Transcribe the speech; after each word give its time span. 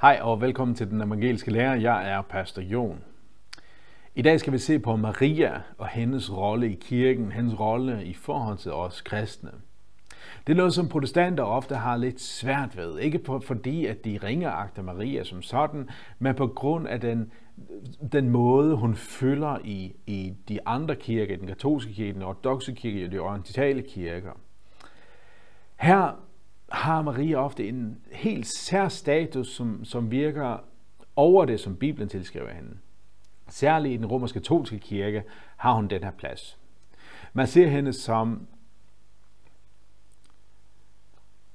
Hej 0.00 0.18
og 0.22 0.40
velkommen 0.40 0.74
til 0.74 0.90
den 0.90 1.00
evangeliske 1.00 1.50
lærer. 1.50 1.74
Jeg 1.74 2.10
er 2.10 2.22
Pastor 2.22 2.62
Jon. 2.62 3.04
I 4.14 4.22
dag 4.22 4.40
skal 4.40 4.52
vi 4.52 4.58
se 4.58 4.78
på 4.78 4.96
Maria 4.96 5.62
og 5.78 5.88
hendes 5.88 6.36
rolle 6.36 6.72
i 6.72 6.74
kirken, 6.74 7.32
hendes 7.32 7.60
rolle 7.60 8.04
i 8.04 8.14
forhold 8.14 8.58
til 8.58 8.72
os 8.72 9.00
kristne. 9.00 9.50
Det 10.46 10.52
er 10.52 10.56
noget, 10.56 10.74
som 10.74 10.88
protestanter 10.88 11.44
ofte 11.44 11.74
har 11.74 11.96
lidt 11.96 12.20
svært 12.20 12.76
ved. 12.76 12.98
Ikke 12.98 13.20
fordi, 13.46 13.86
at 13.86 14.04
de 14.04 14.18
ringeagter 14.22 14.82
Maria 14.82 15.24
som 15.24 15.42
sådan, 15.42 15.88
men 16.18 16.34
på 16.34 16.46
grund 16.46 16.88
af 16.88 17.00
den, 17.00 17.32
den 18.12 18.28
måde, 18.28 18.76
hun 18.76 18.94
følger 18.94 19.58
i, 19.64 19.96
i 20.06 20.34
de 20.48 20.58
andre 20.66 20.96
kirker, 20.96 21.36
den 21.36 21.46
katolske 21.46 21.92
kirke, 21.92 22.12
den 22.14 22.22
ortodoxe 22.22 22.72
kirke 22.72 23.04
og 23.04 23.12
de 23.12 23.18
orientale 23.18 23.82
kirker. 23.82 24.32
Her 25.76 26.29
har 26.70 27.02
Maria 27.02 27.36
ofte 27.36 27.68
en 27.68 27.98
helt 28.12 28.46
sær 28.46 28.88
status, 28.88 29.48
som, 29.48 29.84
som 29.84 30.10
virker 30.10 30.64
over 31.16 31.44
det, 31.44 31.60
som 31.60 31.76
Bibelen 31.76 32.08
tilskriver 32.08 32.50
hende. 32.50 32.78
Særligt 33.48 33.94
i 33.94 33.96
den 33.96 34.06
romerske 34.06 34.40
katolske 34.40 34.78
kirke 34.78 35.22
har 35.56 35.74
hun 35.74 35.88
den 35.88 36.04
her 36.04 36.10
plads. 36.10 36.58
Man 37.32 37.46
ser 37.46 37.68
hende 37.68 37.92
som, 37.92 38.46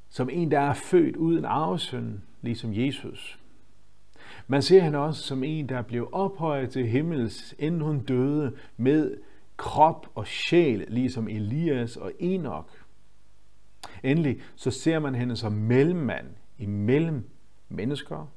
som 0.10 0.30
en, 0.30 0.52
der 0.52 0.60
er 0.60 0.74
født 0.74 1.16
uden 1.16 1.46
arvesynd, 1.46 2.20
ligesom 2.42 2.74
Jesus. 2.74 3.40
Man 4.48 4.62
ser 4.62 4.82
hende 4.82 5.00
også 5.00 5.24
som 5.24 5.44
en, 5.44 5.70
der 5.70 5.82
blev 5.82 6.10
ophøjet 6.12 6.70
til 6.70 6.88
himmels, 6.88 7.56
inden 7.60 7.82
hun 7.82 8.00
døde 8.00 8.56
med 8.78 9.18
krop 9.58 10.08
og 10.16 10.28
sjæl, 10.28 10.86
ligesom 10.88 11.28
Elias 11.28 11.98
og 11.98 12.12
Enoch. 12.20 12.68
Endelig 14.06 14.42
så 14.56 14.72
ser 14.72 15.00
man 15.00 15.16
hende 15.16 15.36
som 15.36 15.52
mellemmand 15.52 16.28
imellem 16.58 17.30
mennesker 17.70 18.32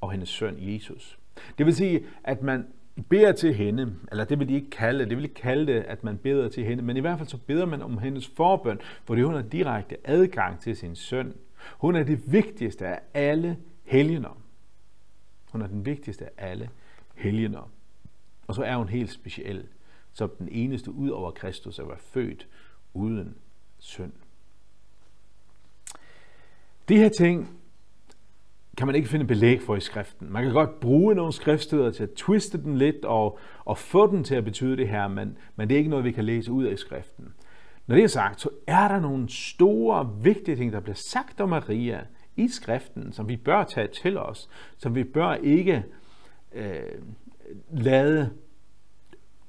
og 0.00 0.10
hendes 0.10 0.28
søn 0.28 0.56
Jesus. 0.58 1.18
Det 1.58 1.66
vil 1.66 1.74
sige, 1.74 2.04
at 2.24 2.42
man 2.42 2.66
beder 3.08 3.32
til 3.32 3.54
hende, 3.54 3.94
eller 4.10 4.24
det 4.24 4.38
vil 4.38 4.48
de 4.48 4.54
ikke 4.54 4.70
kalde 4.70 5.08
det, 5.08 5.16
vil 5.16 5.24
ikke 5.24 5.34
kalde 5.34 5.72
det, 5.72 5.80
at 5.80 6.04
man 6.04 6.18
beder 6.18 6.48
til 6.48 6.64
hende, 6.64 6.82
men 6.82 6.96
i 6.96 7.00
hvert 7.00 7.18
fald 7.18 7.28
så 7.28 7.38
beder 7.38 7.66
man 7.66 7.82
om 7.82 7.98
hendes 7.98 8.28
forbøn, 8.28 8.80
fordi 9.04 9.22
hun 9.22 9.34
har 9.34 9.42
direkte 9.42 9.96
adgang 10.04 10.60
til 10.60 10.76
sin 10.76 10.96
søn. 10.96 11.34
Hun 11.78 11.96
er 11.96 12.02
det 12.02 12.32
vigtigste 12.32 12.86
af 12.86 13.00
alle 13.14 13.56
helgener. 13.82 14.40
Hun 15.52 15.62
er 15.62 15.66
den 15.66 15.86
vigtigste 15.86 16.24
af 16.24 16.50
alle 16.50 16.70
helgener. 17.14 17.70
Og 18.46 18.54
så 18.54 18.62
er 18.62 18.76
hun 18.76 18.88
helt 18.88 19.10
speciel, 19.10 19.66
som 20.12 20.30
den 20.38 20.48
eneste 20.48 20.90
ud 20.90 21.08
over 21.08 21.30
Kristus 21.30 21.78
at 21.78 21.88
være 21.88 21.98
født 21.98 22.48
uden 22.94 23.36
synd. 23.78 24.12
De 26.88 26.96
her 26.96 27.08
ting 27.08 27.58
kan 28.76 28.86
man 28.86 28.96
ikke 28.96 29.08
finde 29.08 29.24
belæg 29.24 29.62
for 29.62 29.76
i 29.76 29.80
skriften. 29.80 30.32
Man 30.32 30.44
kan 30.44 30.52
godt 30.52 30.80
bruge 30.80 31.14
nogle 31.14 31.32
skriftsteder 31.32 31.90
til 31.90 32.02
at 32.02 32.10
twiste 32.16 32.62
den 32.62 32.78
lidt 32.78 33.04
og, 33.04 33.38
og 33.64 33.78
få 33.78 34.10
den 34.10 34.24
til 34.24 34.34
at 34.34 34.44
betyde 34.44 34.76
det 34.76 34.88
her, 34.88 35.08
men, 35.08 35.38
men 35.56 35.68
det 35.68 35.74
er 35.74 35.78
ikke 35.78 35.90
noget, 35.90 36.04
vi 36.04 36.12
kan 36.12 36.24
læse 36.24 36.52
ud 36.52 36.64
af 36.64 36.78
skriften. 36.78 37.34
Når 37.86 37.94
det 37.94 38.04
er 38.04 38.08
sagt, 38.08 38.40
så 38.40 38.48
er 38.66 38.88
der 38.88 39.00
nogle 39.00 39.28
store, 39.28 40.10
vigtige 40.22 40.56
ting, 40.56 40.72
der 40.72 40.80
bliver 40.80 40.96
sagt 40.96 41.40
om 41.40 41.48
Maria 41.48 42.00
i 42.36 42.48
skriften, 42.48 43.12
som 43.12 43.28
vi 43.28 43.36
bør 43.36 43.64
tage 43.64 43.88
til 43.88 44.18
os, 44.18 44.48
som 44.76 44.94
vi 44.94 45.04
bør 45.04 45.34
ikke 45.34 45.84
øh, 46.54 46.74
lade 47.70 48.30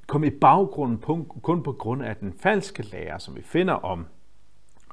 komme 0.08 0.28
i 0.28 0.30
baggrunden 0.42 0.98
kun 1.42 1.64
på 1.64 1.72
grund 1.72 2.04
af 2.04 2.16
den 2.16 2.34
falske 2.34 2.84
lære, 2.84 3.20
som 3.20 3.36
vi 3.36 3.42
finder 3.42 3.74
om 3.74 4.06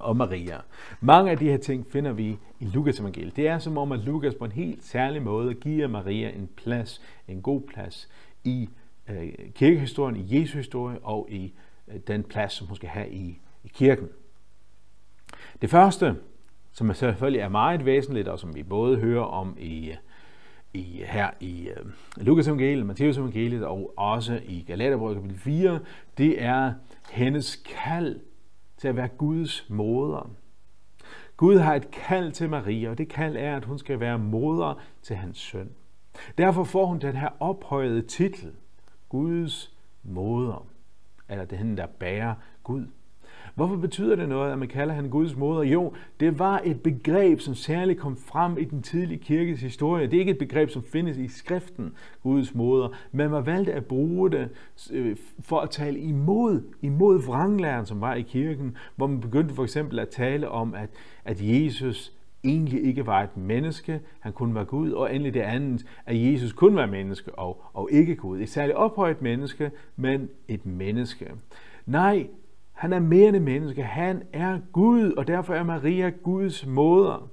og 0.02 0.16
Maria. 0.16 0.56
Mange 1.00 1.30
af 1.30 1.38
de 1.38 1.44
her 1.44 1.56
ting 1.56 1.86
finder 1.90 2.12
vi 2.12 2.38
i 2.60 2.64
Lukas 2.64 3.00
evangeliet. 3.00 3.36
Det 3.36 3.48
er 3.48 3.58
som 3.58 3.78
om, 3.78 3.92
at 3.92 4.00
Lukas 4.00 4.34
på 4.34 4.44
en 4.44 4.52
helt 4.52 4.84
særlig 4.84 5.22
måde 5.22 5.54
giver 5.54 5.88
Maria 5.88 6.28
en 6.28 6.48
plads, 6.56 7.02
en 7.28 7.42
god 7.42 7.60
plads 7.60 8.08
i 8.44 8.68
øh, 9.10 9.32
kirkehistorien, 9.54 10.16
i 10.16 10.40
Jesu 10.40 10.56
historie 10.56 10.98
og 11.02 11.28
i 11.30 11.54
øh, 11.88 12.00
den 12.06 12.22
plads, 12.22 12.52
som 12.52 12.66
hun 12.66 12.76
skal 12.76 12.88
have 12.88 13.10
i, 13.10 13.38
i 13.64 13.68
kirken. 13.74 14.08
Det 15.62 15.70
første, 15.70 16.16
som 16.72 16.94
selvfølgelig 16.94 17.40
er 17.40 17.48
meget 17.48 17.84
væsentligt, 17.84 18.28
og 18.28 18.38
som 18.38 18.54
vi 18.54 18.62
både 18.62 18.96
hører 18.96 19.24
om 19.24 19.56
i, 19.60 19.92
i 20.74 21.02
her 21.06 21.30
i 21.40 21.68
øh, 21.68 21.86
Lukas 22.16 22.46
evangeliet, 22.48 22.86
Matthæus 22.86 23.16
evangeliet 23.16 23.64
og 23.64 23.92
også 23.96 24.40
i 24.44 24.64
Galaterbrevet 24.66 25.16
kapitel 25.16 25.38
4, 25.38 25.78
det 26.18 26.42
er 26.42 26.72
hendes 27.10 27.56
kald 27.56 28.20
til 28.82 28.88
at 28.88 28.96
være 28.96 29.08
Guds 29.08 29.66
moder. 29.68 30.30
Gud 31.36 31.58
har 31.58 31.74
et 31.74 31.90
kald 31.90 32.32
til 32.32 32.50
Maria, 32.50 32.90
og 32.90 32.98
det 32.98 33.08
kald 33.08 33.36
er, 33.36 33.56
at 33.56 33.64
hun 33.64 33.78
skal 33.78 34.00
være 34.00 34.18
moder 34.18 34.80
til 35.02 35.16
hans 35.16 35.38
søn. 35.38 35.70
Derfor 36.38 36.64
får 36.64 36.86
hun 36.86 36.98
den 36.98 37.16
her 37.16 37.28
ophøjede 37.40 38.02
titel, 38.02 38.52
Guds 39.08 39.76
moder, 40.02 40.66
eller 41.28 41.44
den, 41.44 41.76
der 41.76 41.86
bærer 41.86 42.34
Gud. 42.62 42.86
Hvorfor 43.54 43.76
betyder 43.76 44.16
det 44.16 44.28
noget, 44.28 44.52
at 44.52 44.58
man 44.58 44.68
kalder 44.68 44.94
han 44.94 45.08
Guds 45.08 45.36
moder? 45.36 45.62
Jo, 45.62 45.92
det 46.20 46.38
var 46.38 46.60
et 46.64 46.82
begreb, 46.82 47.40
som 47.40 47.54
særligt 47.54 48.00
kom 48.00 48.16
frem 48.16 48.58
i 48.58 48.64
den 48.64 48.82
tidlige 48.82 49.18
kirkes 49.18 49.60
historie. 49.60 50.06
Det 50.06 50.14
er 50.14 50.20
ikke 50.20 50.32
et 50.32 50.38
begreb, 50.38 50.70
som 50.70 50.82
findes 50.82 51.16
i 51.16 51.28
skriften, 51.28 51.92
Guds 52.22 52.54
moder, 52.54 52.88
men 53.12 53.30
man 53.30 53.46
valgte 53.46 53.72
at 53.72 53.84
bruge 53.84 54.30
det 54.30 54.48
øh, 54.92 55.16
for 55.40 55.60
at 55.60 55.70
tale 55.70 55.98
imod, 55.98 56.62
imod 56.82 57.26
vranglæren, 57.26 57.86
som 57.86 58.00
var 58.00 58.14
i 58.14 58.22
kirken, 58.22 58.76
hvor 58.96 59.06
man 59.06 59.20
begyndte 59.20 59.54
for 59.54 59.62
eksempel 59.62 59.98
at 59.98 60.08
tale 60.08 60.48
om, 60.48 60.74
at, 60.74 60.90
at 61.24 61.36
Jesus 61.40 62.12
egentlig 62.44 62.84
ikke 62.84 63.06
var 63.06 63.22
et 63.22 63.36
menneske, 63.36 64.00
han 64.20 64.32
kunne 64.32 64.54
være 64.54 64.64
Gud, 64.64 64.92
og 64.92 65.14
endelig 65.14 65.34
det 65.34 65.40
andet, 65.40 65.86
at 66.06 66.32
Jesus 66.32 66.52
kun 66.52 66.76
var 66.76 66.86
menneske 66.86 67.34
og, 67.34 67.64
og 67.74 67.88
ikke 67.92 68.16
Gud. 68.16 68.40
Et 68.40 68.48
særligt 68.48 68.76
ophøjet 68.76 69.22
menneske, 69.22 69.70
men 69.96 70.28
et 70.48 70.66
menneske. 70.66 71.30
Nej, 71.86 72.26
han 72.82 72.92
er 72.92 72.98
mere 72.98 73.28
end 73.28 73.38
menneske. 73.38 73.82
Han 73.82 74.22
er 74.32 74.58
Gud, 74.72 75.12
og 75.12 75.26
derfor 75.26 75.54
er 75.54 75.62
Maria 75.62 76.08
Guds 76.08 76.66
moder. 76.66 77.30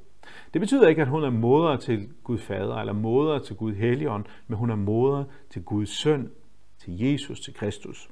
Det 0.53 0.61
betyder 0.61 0.87
ikke, 0.87 1.01
at 1.01 1.07
hun 1.07 1.23
er 1.23 1.29
moder 1.29 1.77
til 1.77 2.09
Gud 2.23 2.37
Fader 2.37 2.75
eller 2.75 2.93
moder 2.93 3.39
til 3.39 3.55
Gud 3.55 3.73
Helligånd, 3.73 4.25
men 4.47 4.57
hun 4.57 4.69
er 4.69 4.75
moder 4.75 5.23
til 5.49 5.63
Guds 5.63 5.89
søn, 5.89 6.31
til 6.79 6.99
Jesus, 6.99 7.39
til 7.39 7.53
Kristus. 7.53 8.09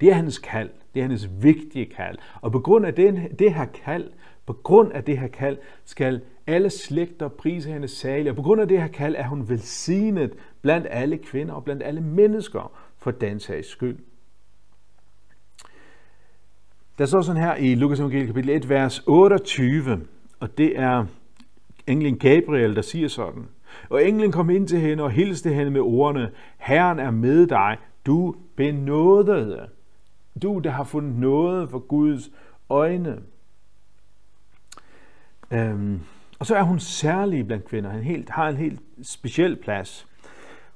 Det 0.00 0.08
er 0.08 0.14
hendes 0.14 0.38
kald. 0.38 0.70
Det 0.94 1.00
er 1.00 1.04
hendes 1.04 1.30
vigtige 1.42 1.86
kald. 1.86 2.18
Og 2.40 2.52
på 2.52 2.60
grund 2.60 2.86
af 2.86 2.94
det, 2.94 3.38
det 3.38 3.54
her 3.54 3.66
kald, 3.66 4.10
på 4.46 4.52
grund 4.52 4.92
af 4.92 5.04
det 5.04 5.18
her 5.18 5.28
kald, 5.28 5.58
skal 5.84 6.20
alle 6.46 6.70
slægter 6.70 7.28
prise 7.28 7.72
hendes 7.72 7.90
salige. 7.90 8.30
Og 8.30 8.36
på 8.36 8.42
grund 8.42 8.60
af 8.60 8.68
det 8.68 8.80
her 8.80 8.88
kald 8.88 9.14
er 9.18 9.26
hun 9.26 9.48
velsignet 9.48 10.32
blandt 10.62 10.86
alle 10.90 11.18
kvinder 11.18 11.54
og 11.54 11.64
blandt 11.64 11.82
alle 11.82 12.00
mennesker 12.00 12.72
for 12.98 13.10
den 13.10 13.40
sags 13.40 13.68
skyld. 13.68 13.98
Der 16.98 17.06
står 17.06 17.20
sådan 17.20 17.42
her 17.42 17.54
i 17.54 17.74
Lukas 17.74 18.00
evangeliet 18.00 18.26
kapitel 18.26 18.50
1, 18.50 18.68
vers 18.68 19.02
28, 19.06 20.00
og 20.40 20.58
det 20.58 20.78
er 20.78 21.06
englen 21.86 22.18
Gabriel, 22.18 22.76
der 22.76 22.82
siger 22.82 23.08
sådan. 23.08 23.48
Og 23.90 24.04
englen 24.04 24.32
kom 24.32 24.50
ind 24.50 24.68
til 24.68 24.80
hende 24.80 25.04
og 25.04 25.10
hilste 25.10 25.52
hende 25.52 25.70
med 25.70 25.80
ordene, 25.80 26.30
Herren 26.56 26.98
er 26.98 27.10
med 27.10 27.46
dig, 27.46 27.76
du 28.06 28.34
benådede. 28.56 29.68
Du, 30.42 30.58
der 30.58 30.70
har 30.70 30.84
fundet 30.84 31.18
noget 31.18 31.70
for 31.70 31.78
Guds 31.78 32.30
øjne. 32.68 33.22
Øhm, 35.50 36.00
og 36.38 36.46
så 36.46 36.56
er 36.56 36.62
hun 36.62 36.78
særlig 36.78 37.46
blandt 37.46 37.64
kvinder. 37.64 37.90
Han 37.90 38.02
helt, 38.02 38.30
har 38.30 38.48
en 38.48 38.56
helt 38.56 38.80
speciel 39.02 39.56
plads. 39.56 40.06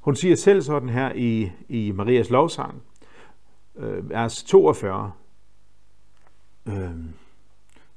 Hun 0.01 0.17
siger 0.17 0.37
selv 0.37 0.63
sådan 0.63 0.89
her 0.89 1.13
i, 1.15 1.53
i 1.69 1.93
Marias 1.93 2.31
lovsang, 2.31 2.83
øh, 3.77 4.11
vers 4.11 4.43
42. 4.43 5.13
Øh, 6.69 6.91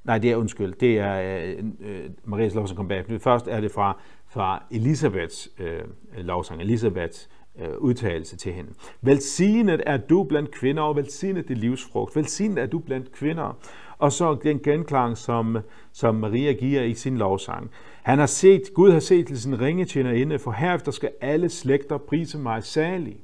nej, 0.04 0.18
det 0.18 0.32
er 0.32 0.36
undskyld. 0.36 0.74
Det 0.74 1.00
er 1.00 1.42
øh, 1.42 1.64
øh 1.80 2.10
Marias 2.24 2.54
lovsang 2.54 2.78
kom 2.78 2.88
bag. 2.88 3.22
Først 3.22 3.48
er 3.48 3.62
det 3.62 3.72
fra, 3.72 3.98
fra 4.28 4.64
Elisabeths 4.72 5.50
øh, 5.60 5.84
lovsang, 6.18 6.62
Elisabeths 6.62 7.30
øh, 7.60 7.78
udtalelse 7.78 8.38
til 8.38 8.54
hende. 8.54 8.70
Velsignet 9.02 9.84
er 9.86 9.98
du 9.98 10.24
blandt 10.24 10.52
kvinder, 10.52 10.84
og 10.84 10.96
velsignet 10.96 11.48
det 11.48 11.58
livsfrugt. 11.58 12.16
Velsignet 12.16 12.58
er 12.58 12.66
du 12.66 12.80
blandt 12.80 13.12
kvinder. 13.12 13.58
Og 13.98 14.12
så 14.12 14.38
den 14.44 14.60
genklang, 14.60 15.18
som, 15.18 15.58
som 15.92 16.16
Maria 16.16 16.52
giver 16.52 16.82
i 16.82 16.94
sin 16.94 17.18
lovsang. 17.18 17.70
Han 18.04 18.20
har 18.20 18.26
set, 18.26 18.62
Gud 18.74 18.92
har 18.92 19.00
set 19.00 19.28
til 19.28 19.42
sin 19.42 19.62
ringe 19.62 20.16
inde, 20.22 20.40
for 20.40 20.52
herefter 20.52 20.92
skal 20.92 21.12
alle 21.22 21.50
slægter 21.50 21.98
prise 21.98 22.38
mig 22.38 22.64
salig. 22.64 23.18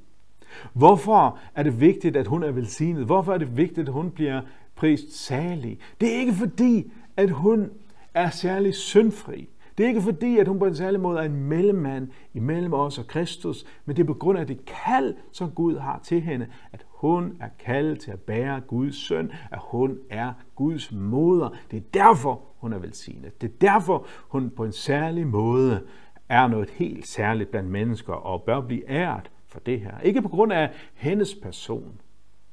Hvorfor 0.73 1.39
er 1.55 1.63
det 1.63 1.81
vigtigt, 1.81 2.15
at 2.15 2.27
hun 2.27 2.43
er 2.43 2.51
velsignet? 2.51 3.05
Hvorfor 3.05 3.33
er 3.33 3.37
det 3.37 3.57
vigtigt, 3.57 3.87
at 3.87 3.93
hun 3.93 4.11
bliver 4.11 4.41
prist 4.77 5.25
særlig. 5.25 5.79
Det 6.01 6.15
er 6.15 6.19
ikke 6.19 6.33
fordi, 6.33 6.91
at 7.17 7.29
hun 7.29 7.71
er 8.13 8.29
særlig 8.29 8.75
syndfri. 8.75 9.49
Det 9.77 9.83
er 9.83 9.87
ikke 9.87 10.01
fordi, 10.01 10.37
at 10.37 10.47
hun 10.47 10.59
på 10.59 10.65
en 10.65 10.75
særlig 10.75 10.99
måde 10.99 11.19
er 11.19 11.23
en 11.23 11.43
mellemmand 11.43 12.07
imellem 12.33 12.73
os 12.73 12.99
og 12.99 13.07
Kristus, 13.07 13.65
men 13.85 13.95
det 13.95 14.03
er 14.03 14.07
på 14.07 14.13
grund 14.13 14.39
af 14.39 14.47
det 14.47 14.65
kald, 14.65 15.15
som 15.31 15.51
Gud 15.51 15.77
har 15.77 15.99
til 16.03 16.21
hende, 16.21 16.47
at 16.71 16.85
hun 16.89 17.37
er 17.39 17.49
kaldet 17.59 17.99
til 17.99 18.11
at 18.11 18.19
bære 18.19 18.61
Guds 18.61 18.95
søn, 18.95 19.31
at 19.51 19.59
hun 19.61 19.97
er 20.09 20.33
Guds 20.55 20.91
moder. 20.91 21.49
Det 21.71 21.77
er 21.77 21.81
derfor, 21.93 22.41
hun 22.57 22.73
er 22.73 22.77
velsignet. 22.77 23.41
Det 23.41 23.47
er 23.47 23.53
derfor, 23.61 24.05
hun 24.27 24.49
på 24.49 24.65
en 24.65 24.71
særlig 24.71 25.27
måde 25.27 25.81
er 26.29 26.47
noget 26.47 26.69
helt 26.69 27.07
særligt 27.07 27.51
blandt 27.51 27.69
mennesker 27.69 28.13
og 28.13 28.43
bør 28.43 28.61
blive 28.61 28.89
æret 28.89 29.31
for 29.47 29.59
det 29.59 29.79
her. 29.79 29.99
Ikke 29.99 30.21
på 30.21 30.29
grund 30.29 30.53
af 30.53 30.71
hendes 30.93 31.35
person, 31.35 32.01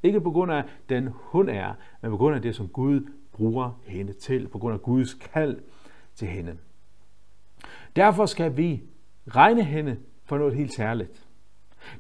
ikke 0.05 0.21
på 0.21 0.31
grund 0.31 0.53
af 0.53 0.65
den 0.89 1.09
hun 1.13 1.49
er, 1.49 1.75
men 2.01 2.11
på 2.11 2.17
grund 2.17 2.37
af 2.37 2.43
det, 2.43 2.57
som 2.57 2.69
Gud 2.69 3.11
bruger 3.33 3.81
hende 3.87 4.13
til, 4.13 4.49
på 4.49 4.59
grund 4.59 4.75
af 4.75 4.83
Guds 4.83 5.15
kald 5.15 5.61
til 6.15 6.29
hende. 6.29 6.57
Derfor 7.97 8.27
skal 8.27 8.57
vi 8.57 8.83
regne 9.29 9.65
hende 9.65 9.97
for 10.25 10.39
noget 10.39 10.55
helt 10.55 10.75
særligt. 10.75 11.27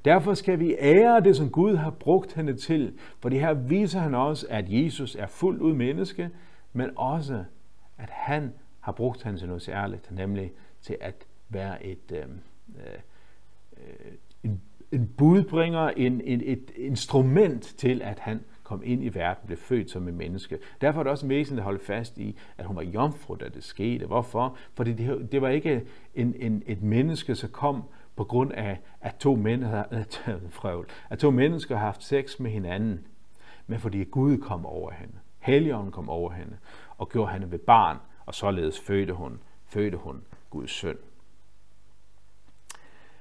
Derfor 0.04 0.34
skal 0.34 0.60
vi 0.60 0.76
ære 0.78 1.20
det, 1.20 1.36
som 1.36 1.50
Gud 1.50 1.76
har 1.76 1.90
brugt 1.90 2.34
hende 2.34 2.56
til, 2.56 2.98
for 3.20 3.28
det 3.28 3.40
her 3.40 3.54
viser 3.54 4.00
han 4.00 4.14
også, 4.14 4.46
at 4.50 4.64
Jesus 4.68 5.14
er 5.14 5.26
fuldt 5.26 5.62
ud 5.62 5.74
menneske, 5.74 6.30
men 6.72 6.90
også, 6.96 7.44
at 7.98 8.10
han 8.10 8.52
har 8.80 8.92
brugt 8.92 9.22
hende 9.22 9.38
til 9.38 9.46
noget 9.46 9.62
særligt, 9.62 10.10
nemlig 10.10 10.52
til 10.80 10.96
at 11.00 11.26
være 11.48 11.86
et, 11.86 12.12
øh, 12.12 12.28
øh, 13.76 14.12
en, 14.94 15.10
budbringer, 15.16 15.88
en, 15.88 16.20
en, 16.20 16.40
et 16.44 16.70
instrument 16.76 17.62
til, 17.62 18.02
at 18.02 18.18
han 18.18 18.40
kom 18.62 18.82
ind 18.84 19.04
i 19.04 19.08
verden, 19.08 19.46
blev 19.46 19.58
født 19.58 19.90
som 19.90 20.08
en 20.08 20.16
menneske. 20.16 20.58
Derfor 20.80 20.98
er 21.00 21.02
det 21.02 21.10
også 21.10 21.26
væsentligt 21.26 21.60
at 21.60 21.64
holde 21.64 21.84
fast 21.84 22.18
i, 22.18 22.36
at 22.58 22.66
hun 22.66 22.76
var 22.76 22.82
jomfru, 22.82 23.34
da 23.34 23.48
det 23.48 23.64
skete. 23.64 24.06
Hvorfor? 24.06 24.56
Fordi 24.74 24.92
det, 24.92 25.32
det 25.32 25.42
var 25.42 25.48
ikke 25.48 25.82
en, 26.14 26.34
en, 26.38 26.62
et 26.66 26.82
menneske, 26.82 27.34
som 27.34 27.50
kom 27.50 27.82
på 28.16 28.24
grund 28.24 28.52
af, 28.52 28.80
at 29.00 29.14
to, 29.14 29.36
mænd 29.36 29.64
havde, 29.64 30.04
at 31.10 31.18
to 31.18 31.30
mennesker 31.30 31.76
har 31.76 31.84
haft 31.84 32.04
sex 32.04 32.40
med 32.40 32.50
hinanden, 32.50 33.06
men 33.66 33.78
fordi 33.78 34.04
Gud 34.04 34.38
kom 34.38 34.66
over 34.66 34.90
hende. 34.90 35.14
Helligånden 35.38 35.92
kom 35.92 36.08
over 36.08 36.32
hende 36.32 36.56
og 36.98 37.08
gjorde 37.08 37.32
hende 37.32 37.50
ved 37.50 37.58
barn, 37.58 37.96
og 38.26 38.34
således 38.34 38.80
fødte 38.80 39.12
hun, 39.12 39.40
fødte 39.66 39.96
hun 39.96 40.22
Guds 40.50 40.70
søn. 40.70 40.96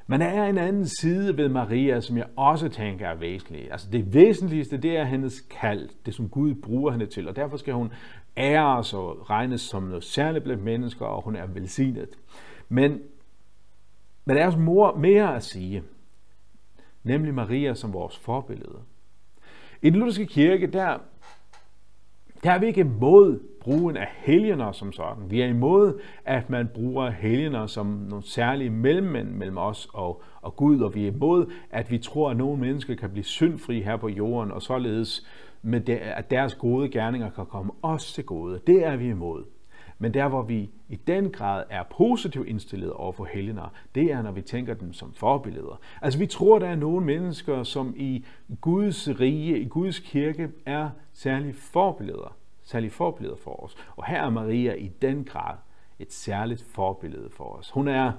Men 0.07 0.21
der 0.21 0.27
er 0.27 0.49
en 0.49 0.57
anden 0.57 0.87
side 0.87 1.37
ved 1.37 1.49
Maria, 1.49 2.01
som 2.01 2.17
jeg 2.17 2.25
også 2.35 2.69
tænker 2.69 3.07
er 3.07 3.15
væsentlig. 3.15 3.71
Altså 3.71 3.87
det 3.91 4.13
væsentligste, 4.13 4.77
det 4.77 4.97
er 4.97 5.03
hendes 5.03 5.41
kald, 5.41 5.89
det 6.05 6.13
som 6.13 6.29
Gud 6.29 6.55
bruger 6.55 6.91
hende 6.91 7.05
til, 7.05 7.27
og 7.27 7.35
derfor 7.35 7.57
skal 7.57 7.73
hun 7.73 7.91
æres 8.37 8.93
og 8.93 9.29
regnes 9.29 9.61
som 9.61 9.83
noget 9.83 10.03
særligt 10.03 10.43
blandt 10.43 10.63
mennesker, 10.63 11.05
og 11.05 11.21
hun 11.21 11.35
er 11.35 11.45
velsignet. 11.45 12.09
Men, 12.69 13.01
men 14.25 14.35
der 14.35 14.41
er 14.41 14.45
også 14.45 14.93
mere 14.97 15.35
at 15.35 15.43
sige, 15.43 15.83
nemlig 17.03 17.33
Maria 17.33 17.73
som 17.73 17.93
vores 17.93 18.17
forbillede. 18.17 18.79
I 19.81 19.89
den 19.89 19.99
lutherske 19.99 20.25
kirke, 20.25 20.67
der, 20.67 20.97
der 22.43 22.51
er 22.51 22.59
vi 22.59 22.65
ikke 22.65 22.81
imod 22.81 23.39
brugen 23.63 23.97
af 23.97 24.07
helgener 24.17 24.71
som 24.71 24.91
sådan. 24.91 25.31
Vi 25.31 25.41
er 25.41 25.47
imod, 25.47 25.99
at 26.25 26.49
man 26.49 26.67
bruger 26.73 27.09
helgener 27.09 27.67
som 27.67 27.85
nogle 27.85 28.23
særlige 28.27 28.69
mellemmænd 28.69 29.29
mellem 29.29 29.57
os 29.57 29.87
og, 29.93 30.21
og 30.41 30.55
Gud, 30.55 30.81
og 30.81 30.95
vi 30.95 31.03
er 31.03 31.11
imod, 31.11 31.51
at 31.69 31.91
vi 31.91 31.97
tror, 31.97 32.29
at 32.29 32.37
nogle 32.37 32.61
mennesker 32.61 32.95
kan 32.95 33.09
blive 33.09 33.23
syndfri 33.23 33.81
her 33.81 33.97
på 33.97 34.09
jorden, 34.09 34.51
og 34.51 34.61
således 34.61 35.27
med 35.61 35.79
det, 35.79 35.95
at 35.95 36.31
deres 36.31 36.55
gode 36.55 36.89
gerninger 36.89 37.29
kan 37.29 37.45
komme 37.45 37.71
os 37.81 38.13
til 38.13 38.25
gode. 38.25 38.59
Det 38.67 38.85
er 38.85 38.95
vi 38.95 39.09
imod. 39.09 39.43
Men 39.99 40.13
der, 40.13 40.27
hvor 40.27 40.41
vi 40.41 40.69
i 40.89 40.95
den 40.95 41.31
grad 41.31 41.63
er 41.69 41.83
positivt 41.97 42.47
indstillet 42.47 42.91
over 42.91 43.11
for 43.11 43.25
helgener, 43.25 43.73
det 43.95 44.11
er, 44.11 44.21
når 44.21 44.31
vi 44.31 44.41
tænker 44.41 44.73
dem 44.73 44.93
som 44.93 45.13
forbilleder. 45.13 45.79
Altså, 46.01 46.19
vi 46.19 46.25
tror, 46.25 46.59
der 46.59 46.67
er 46.67 46.75
nogle 46.75 47.05
mennesker, 47.05 47.63
som 47.63 47.93
i 47.97 48.25
Guds 48.61 49.19
rige, 49.19 49.59
i 49.59 49.67
Guds 49.67 49.99
kirke, 49.99 50.49
er 50.65 50.89
særlige 51.13 51.53
forbilleder 51.53 52.37
særlige 52.63 52.91
forbilleder 52.91 53.35
for 53.35 53.63
os. 53.63 53.75
Og 53.95 54.05
her 54.05 54.21
er 54.21 54.29
Maria 54.29 54.73
i 54.73 54.87
den 55.01 55.23
grad 55.23 55.55
et 55.99 56.13
særligt 56.13 56.65
forbillede 56.71 57.29
for 57.29 57.43
os. 57.43 57.69
Hun 57.69 57.87
er, 57.87 58.11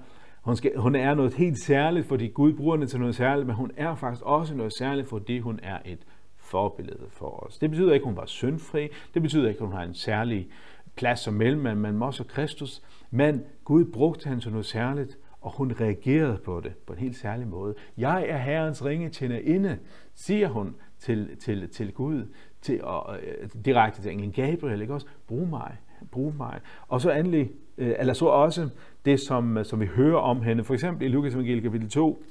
hun, 0.42 0.56
skal, 0.56 0.76
hun 0.76 0.94
er 0.94 1.14
noget 1.14 1.34
helt 1.34 1.58
særligt, 1.58 2.06
fordi 2.06 2.28
Gud 2.28 2.52
bruger 2.52 2.76
hende 2.76 2.86
til 2.86 3.00
noget 3.00 3.14
særligt, 3.14 3.46
men 3.46 3.56
hun 3.56 3.70
er 3.76 3.94
faktisk 3.94 4.22
også 4.24 4.54
noget 4.54 4.72
særligt, 4.72 5.08
fordi 5.08 5.38
hun 5.38 5.60
er 5.62 5.78
et 5.84 5.98
forbillede 6.36 7.06
for 7.10 7.46
os. 7.46 7.58
Det 7.58 7.70
betyder 7.70 7.92
ikke, 7.92 8.04
at 8.04 8.08
hun 8.08 8.16
var 8.16 8.26
syndfri. 8.26 8.88
Det 9.14 9.22
betyder 9.22 9.48
ikke, 9.48 9.58
at 9.58 9.66
hun 9.66 9.76
har 9.76 9.82
en 9.82 9.94
særlig 9.94 10.48
plads 10.96 11.20
som 11.20 11.34
mellemmand, 11.34 11.80
men 11.80 12.02
også 12.02 12.24
Kristus. 12.24 12.82
Men 13.10 13.42
Gud 13.64 13.84
brugte 13.84 14.28
hende 14.28 14.42
til 14.42 14.50
noget 14.50 14.66
særligt, 14.66 15.18
og 15.40 15.50
hun 15.50 15.72
reagerede 15.80 16.38
på 16.44 16.60
det 16.60 16.76
på 16.86 16.92
en 16.92 16.98
helt 16.98 17.16
særlig 17.16 17.46
måde. 17.46 17.74
Jeg 17.96 18.26
er 18.28 18.38
Herrens 18.38 18.84
ringe 18.84 19.42
inde, 19.42 19.78
siger 20.14 20.48
hun 20.48 20.74
til, 20.98 21.36
til, 21.36 21.68
til 21.68 21.92
Gud 21.92 22.26
til 22.64 22.72
at, 22.86 23.20
øh, 23.22 23.48
direkte 23.64 24.02
til 24.02 24.12
englen 24.12 24.32
Gabriel, 24.32 24.80
ikke 24.80 24.94
også? 24.94 25.06
Brug 25.26 25.48
mig, 25.48 25.76
brug 26.10 26.34
mig. 26.36 26.60
Og 26.88 27.00
så 27.00 27.12
endelig, 27.12 27.50
øh, 27.78 27.94
eller 27.98 28.12
så 28.12 28.26
også 28.26 28.68
det, 29.04 29.20
som, 29.20 29.58
øh, 29.58 29.64
som 29.64 29.80
vi 29.80 29.86
hører 29.86 30.18
om 30.18 30.42
hende, 30.42 30.64
for 30.64 30.74
eksempel 30.74 31.06
i 31.06 31.08
Lukas 31.08 31.34
evangeliet 31.34 31.62
kapitel 31.62 31.88
2, 31.88 32.24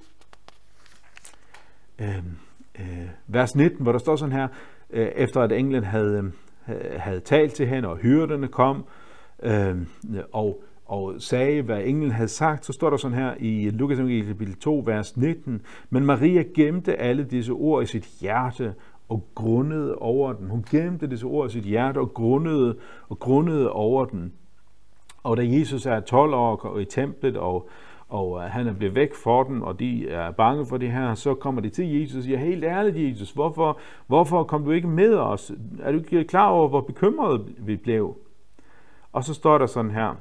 øh, 1.99 2.17
øh, 2.79 3.09
vers 3.27 3.55
19, 3.55 3.83
hvor 3.83 3.91
der 3.91 3.99
står 3.99 4.15
sådan 4.15 4.35
her, 4.35 4.47
øh, 4.89 5.07
efter 5.07 5.41
at 5.41 5.51
englen 5.51 5.83
havde, 5.83 6.31
øh, 6.69 6.75
havde 6.97 7.19
talt 7.19 7.53
til 7.53 7.67
hende, 7.67 7.89
og 7.89 7.97
hyrderne 7.97 8.47
kom, 8.47 8.85
øh, 9.43 9.77
og 10.31 10.63
og 10.85 11.15
sagde, 11.19 11.61
hvad 11.61 11.83
englen 11.83 12.11
havde 12.11 12.27
sagt, 12.27 12.65
så 12.65 12.73
står 12.73 12.89
der 12.89 12.97
sådan 12.97 13.17
her 13.17 13.33
i 13.39 13.69
Lukas 13.69 13.99
evangeliet 13.99 14.27
kapitel 14.27 14.55
2, 14.55 14.83
vers 14.85 15.17
19, 15.17 15.61
men 15.89 16.05
Maria 16.05 16.43
gemte 16.55 16.95
alle 16.95 17.23
disse 17.23 17.51
ord 17.51 17.83
i 17.83 17.85
sit 17.85 18.05
hjerte 18.21 18.73
og 19.09 19.27
grundede 19.35 19.95
over 19.95 20.33
den. 20.33 20.49
Hun 20.49 20.65
gemte 20.71 21.07
disse 21.07 21.25
ord 21.25 21.49
i 21.49 21.53
sit 21.53 21.63
hjerte 21.63 21.97
og 21.97 22.13
grundede, 22.13 22.77
og 23.09 23.19
grundede 23.19 23.71
over 23.71 24.05
den. 24.05 24.33
Og 25.23 25.37
da 25.37 25.43
Jesus 25.45 25.85
er 25.85 25.99
12 25.99 26.33
år 26.33 26.77
i 26.79 26.85
templet, 26.85 27.37
og, 27.37 27.69
og 28.09 28.37
øh, 28.37 28.43
han 28.43 28.67
er 28.67 28.73
blevet 28.73 28.95
væk 28.95 29.15
for 29.15 29.43
den, 29.43 29.61
og 29.61 29.79
de 29.79 30.09
er 30.09 30.31
bange 30.31 30.65
for 30.65 30.77
det 30.77 30.91
her, 30.91 31.15
så 31.15 31.33
kommer 31.33 31.61
de 31.61 31.69
til 31.69 31.99
Jesus 31.99 32.17
og 32.17 32.23
siger, 32.23 32.37
helt 32.37 32.63
ærligt 32.63 33.09
Jesus, 33.09 33.31
hvorfor, 33.31 33.79
hvorfor 34.07 34.43
kom 34.43 34.63
du 34.63 34.71
ikke 34.71 34.87
med 34.87 35.13
os? 35.13 35.51
Er 35.79 35.91
du 35.91 35.97
ikke 35.97 36.23
klar 36.23 36.49
over, 36.49 36.67
hvor 36.67 36.81
bekymrede 36.81 37.45
vi 37.57 37.75
blev? 37.75 38.17
Og 39.11 39.23
så 39.23 39.33
står 39.33 39.57
der 39.57 39.65
sådan 39.65 39.91
her, 39.91 40.15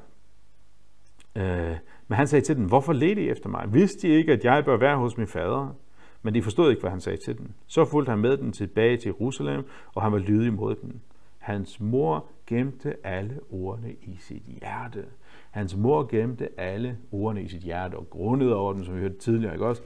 øh, 1.35 1.75
men 2.07 2.15
han 2.15 2.27
sagde 2.27 2.45
til 2.45 2.55
dem, 2.55 2.65
hvorfor 2.65 2.93
ledte 2.93 3.23
I 3.23 3.29
efter 3.29 3.49
mig? 3.49 3.73
Vidste 3.73 4.07
I 4.07 4.11
ikke, 4.11 4.33
at 4.33 4.45
jeg 4.45 4.65
bør 4.65 4.77
være 4.77 4.97
hos 4.97 5.17
min 5.17 5.27
fader? 5.27 5.75
Men 6.23 6.33
de 6.33 6.41
forstod 6.41 6.69
ikke, 6.69 6.81
hvad 6.81 6.91
han 6.91 7.01
sagde 7.01 7.17
til 7.17 7.37
dem. 7.37 7.49
Så 7.67 7.85
fulgte 7.85 8.09
han 8.09 8.19
med 8.19 8.37
dem 8.37 8.51
tilbage 8.51 8.97
til 8.97 9.09
Jerusalem, 9.09 9.65
og 9.95 10.01
han 10.01 10.11
var 10.11 10.17
lydig 10.17 10.53
mod 10.53 10.75
dem. 10.75 10.99
Hans 11.37 11.79
mor 11.79 12.25
gemte 12.47 12.95
alle 13.03 13.39
ordene 13.51 13.91
i 14.01 14.17
sit 14.19 14.43
hjerte. 14.59 15.05
Hans 15.51 15.75
mor 15.75 16.07
gemte 16.11 16.49
alle 16.57 16.97
ordene 17.11 17.43
i 17.43 17.47
sit 17.47 17.61
hjerte 17.61 17.95
og 17.95 18.09
grundede 18.09 18.55
over 18.55 18.73
dem, 18.73 18.83
som 18.83 18.95
vi 18.95 18.99
hørte 18.99 19.17
tidligere, 19.17 19.53
ikke 19.53 19.65
også? 19.65 19.81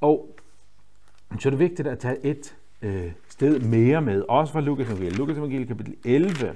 Og 0.00 0.36
så 1.38 1.48
er 1.48 1.50
det 1.50 1.58
vigtigt 1.58 1.88
at 1.88 1.98
tage 1.98 2.26
et 2.26 2.56
øh, 2.82 3.12
sted 3.28 3.60
mere 3.60 4.02
med, 4.02 4.24
også 4.28 4.52
fra 4.52 4.60
Lukas 4.60 4.86
evangeliet. 4.86 5.18
Lukas 5.18 5.38
evangeliet 5.38 5.68
kapitel 5.68 5.94
11. 6.04 6.54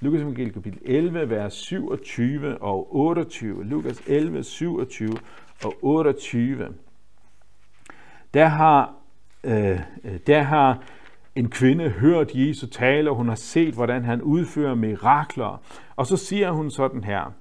Lukas 0.00 0.20
evangeliet 0.20 0.54
kapitel 0.54 0.80
11, 0.84 1.30
vers 1.30 1.54
27 1.54 2.58
og 2.58 2.96
28. 2.96 3.64
Lukas 3.64 4.02
11, 4.06 4.42
27 4.42 5.12
og 5.64 5.74
28 5.82 6.68
der 8.34 8.46
har, 8.46 8.94
øh, 9.44 9.80
øh, 10.04 10.18
der 10.26 10.42
har 10.42 10.82
en 11.34 11.50
kvinde 11.50 11.88
hørt 11.88 12.30
Jesus 12.34 12.70
tale, 12.70 13.10
og 13.10 13.16
hun 13.16 13.28
har 13.28 13.34
set, 13.34 13.74
hvordan 13.74 14.04
han 14.04 14.22
udfører 14.22 14.74
mirakler. 14.74 15.62
Og 15.96 16.06
så 16.06 16.16
siger 16.16 16.50
hun 16.50 16.70
sådan 16.70 17.04
her. 17.04 17.32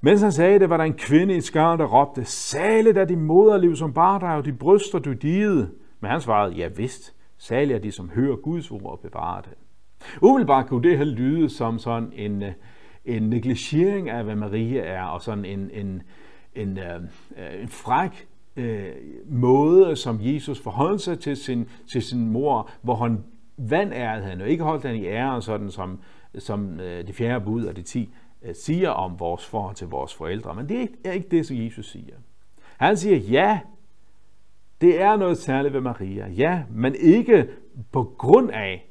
Mens 0.00 0.20
han 0.20 0.32
sagde 0.32 0.58
det, 0.58 0.70
var 0.70 0.76
der 0.76 0.84
en 0.84 0.94
kvinde 0.94 1.36
i 1.36 1.40
skaren, 1.40 1.80
der 1.80 1.86
råbte, 1.86 2.24
Sale 2.24 3.00
er 3.00 3.04
de 3.04 3.16
moderliv, 3.16 3.76
som 3.76 3.92
bar 3.92 4.18
dig, 4.18 4.34
og 4.34 4.44
de 4.44 4.52
bryster, 4.52 4.98
du 4.98 5.12
diget. 5.12 5.70
Men 6.00 6.10
han 6.10 6.20
svarede, 6.20 6.54
ja 6.54 6.68
vist, 6.68 7.14
sale 7.38 7.74
er 7.74 7.78
de, 7.78 7.92
som 7.92 8.10
hører 8.14 8.36
Guds 8.36 8.70
ord 8.70 8.84
og 8.84 9.00
bevarer 9.00 9.40
det. 9.40 9.52
Umiddelbart 10.22 10.66
kunne 10.66 10.88
det 10.88 10.98
her 10.98 11.04
lyde 11.04 11.50
som 11.50 11.78
sådan 11.78 12.12
en, 12.12 12.42
øh, 12.42 12.52
en 13.04 13.22
negligering 13.22 14.10
af, 14.10 14.24
hvad 14.24 14.36
Maria 14.36 14.82
er, 14.82 15.02
og 15.02 15.22
sådan 15.22 15.44
en, 15.44 15.70
en, 15.72 16.02
en, 16.54 16.78
øh, 16.78 16.94
øh 17.36 17.62
en 17.62 17.68
fræk 17.68 18.28
øh, 18.56 18.92
måde, 19.26 19.96
som 19.96 20.18
Jesus 20.20 20.60
forholdt 20.60 21.00
sig 21.00 21.18
til 21.20 21.36
sin, 21.36 21.68
til 21.92 22.02
sin 22.02 22.30
mor, 22.30 22.70
hvor 22.82 22.94
han 22.94 23.24
vandærede 23.56 24.24
han, 24.24 24.40
og 24.40 24.48
ikke 24.48 24.64
holdt 24.64 24.84
han 24.84 24.96
i 24.96 25.06
ære, 25.06 25.42
sådan 25.42 25.70
som, 25.70 26.00
som 26.38 26.80
øh, 26.80 27.06
det 27.06 27.14
fjerde 27.14 27.44
bud 27.44 27.64
og 27.64 27.76
det 27.76 27.84
ti 27.84 28.14
øh, 28.42 28.54
siger 28.54 28.90
om 28.90 29.20
vores 29.20 29.46
forhold 29.46 29.74
til 29.76 29.86
vores 29.86 30.14
forældre. 30.14 30.54
Men 30.54 30.68
det 30.68 30.76
er 30.76 30.80
ikke, 30.80 30.96
er 31.04 31.12
ikke 31.12 31.28
det, 31.28 31.46
som 31.46 31.56
Jesus 31.56 31.90
siger. 31.90 32.14
Han 32.76 32.96
siger, 32.96 33.16
ja, 33.16 33.60
det 34.80 35.02
er 35.02 35.16
noget 35.16 35.38
særligt 35.38 35.74
ved 35.74 35.80
Maria, 35.80 36.28
ja, 36.28 36.62
men 36.70 36.94
ikke 36.94 37.48
på 37.92 38.14
grund 38.18 38.50
af, 38.50 38.86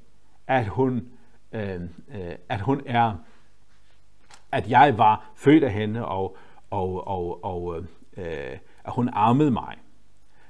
at 0.48 0.68
hun, 0.68 1.08
øh, 1.51 1.82
øh, 1.82 2.36
at 2.50 2.62
hun 2.62 2.82
er, 2.86 3.13
at 4.51 4.70
jeg 4.70 4.98
var 4.98 5.32
født 5.36 5.63
af 5.63 5.74
hende, 5.74 6.06
og, 6.06 6.38
og, 6.70 7.08
og, 7.08 7.44
og 7.44 7.86
øh, 8.18 8.58
at 8.86 8.94
hun 8.94 9.10
ammede 9.14 9.52
mig. 9.52 9.76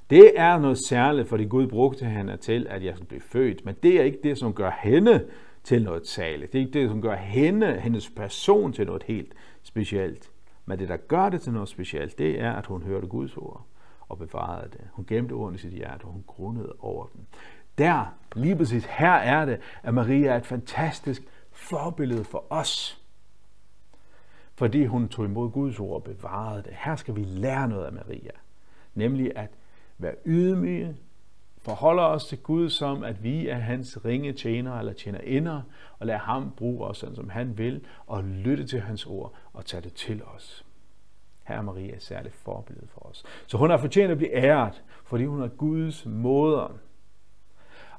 Det 0.10 0.40
er 0.40 0.58
noget 0.58 0.78
særligt, 0.88 1.30
fordi 1.30 1.44
Gud 1.46 1.68
brugte 1.68 2.06
hende 2.06 2.38
til, 2.38 2.68
at 2.70 2.84
jeg 2.84 2.96
skulle 2.96 3.08
blive 3.08 3.22
født. 3.22 3.66
Men 3.66 3.76
det 3.84 4.00
er 4.00 4.04
ikke 4.04 4.20
det, 4.24 4.38
som 4.38 4.54
gør 4.54 4.72
hende 4.82 5.26
til 5.64 5.84
noget 5.84 6.08
særligt. 6.08 6.54
Det 6.54 6.60
er 6.60 6.66
ikke 6.66 6.80
det, 6.80 6.90
som 6.90 7.02
gør 7.02 7.16
hende, 7.16 7.80
hendes 7.80 8.10
person 8.10 8.74
til 8.74 8.86
noget 8.86 9.04
helt 9.04 9.34
specielt. 9.64 10.32
Men 10.66 10.80
det, 10.80 10.90
der 10.90 10.98
gør 10.98 11.30
det 11.30 11.42
til 11.42 11.54
noget 11.54 11.70
specielt, 11.70 12.18
det 12.18 12.42
er, 12.42 12.54
at 12.54 12.66
hun 12.66 12.84
hørte 12.84 13.08
Guds 13.08 13.38
ord 13.38 13.66
og 14.10 14.18
bevarede 14.18 14.70
det. 14.72 14.82
Hun 14.94 15.06
gemte 15.06 15.34
ordene 15.34 15.56
i 15.56 15.60
sit 15.60 15.72
hjerte, 15.72 16.04
og 16.04 16.12
hun 16.12 16.24
grundede 16.28 16.74
over 16.80 17.06
dem. 17.06 17.22
Der, 17.78 18.14
lige 18.36 18.56
præcis 18.56 18.86
her 18.86 19.12
er 19.14 19.46
det, 19.46 19.60
at 19.84 19.94
Maria 19.94 20.32
er 20.32 20.38
et 20.38 20.46
fantastisk 20.46 21.24
forbillede 21.52 22.24
for 22.24 22.46
os. 22.50 23.04
Fordi 24.60 24.86
hun 24.86 25.10
tog 25.10 25.26
imod 25.26 25.52
Guds 25.52 25.80
ord 25.80 25.96
og 25.96 26.04
bevarede 26.04 26.64
det. 26.64 26.74
Her 26.74 26.96
skal 26.96 27.16
vi 27.16 27.24
lære 27.24 27.68
noget 27.68 27.86
af 27.86 27.94
Maria. 27.94 28.32
Nemlig 28.96 29.38
at 29.38 29.50
være 29.98 30.16
ydmyge, 30.26 30.96
forholder 31.58 32.04
os 32.04 32.26
til 32.26 32.38
Gud 32.38 32.70
som, 32.70 33.04
at 33.04 33.24
vi 33.24 33.48
er 33.48 33.56
hans 33.56 34.06
ringe 34.06 34.34
tjenere 34.34 34.80
eller 34.80 34.94
tjener 34.94 35.20
inder, 35.20 35.62
og 36.00 36.08
lade 36.08 36.18
ham 36.18 36.52
bruge 36.58 36.86
os, 36.86 36.98
sådan 36.98 37.16
som 37.16 37.30
han 37.30 37.58
vil, 37.58 37.86
og 38.08 38.24
lytte 38.24 38.68
til 38.68 38.82
hans 38.82 39.06
ord 39.06 39.34
og 39.54 39.66
tage 39.66 39.82
det 39.82 39.94
til 39.94 40.24
os. 40.24 40.66
Her 41.44 41.58
er 41.58 41.62
Maria 41.62 41.96
et 41.96 42.04
særligt 42.04 42.36
forbillede 42.36 42.88
for 42.88 43.02
os. 43.06 43.24
Så 43.48 43.58
hun 43.58 43.70
har 43.70 43.78
fortjent 43.78 44.12
at 44.12 44.18
blive 44.18 44.34
æret, 44.34 44.84
fordi 45.04 45.26
hun 45.26 45.42
er 45.42 45.48
Guds 45.48 46.06
moder. 46.06 46.78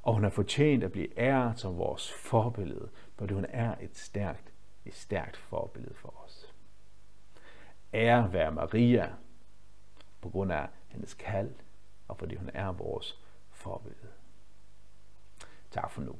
Og 0.03 0.15
hun 0.15 0.23
har 0.23 0.31
fortjent 0.31 0.85
at 0.85 0.93
blive 0.93 1.19
æret 1.19 1.59
som 1.59 1.79
vores 1.79 2.13
forbillede, 2.13 2.89
fordi 3.17 3.35
hun 3.35 3.47
er 3.49 3.75
et 3.81 3.97
stærkt, 3.97 4.53
et 4.87 4.95
stærkt 4.95 5.37
forbillede 5.37 5.95
for 5.95 6.15
os. 6.25 6.50
Ære 7.95 8.33
være 8.33 8.53
Maria, 8.53 9.13
på 10.21 10.29
grund 10.29 10.53
af 10.53 10.69
hendes 10.89 11.15
kald, 11.15 11.55
og 12.09 12.17
fordi 12.17 12.35
hun 12.35 12.51
er 12.55 12.73
vores 12.73 13.21
forbillede. 13.51 14.13
Tak 15.71 15.91
for 15.91 16.03
nu. 16.03 16.17